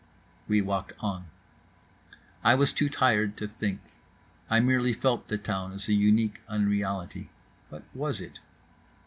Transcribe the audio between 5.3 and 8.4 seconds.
town as a unique unreality. What was it?